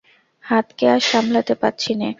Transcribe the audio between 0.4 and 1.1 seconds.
হাতকে আর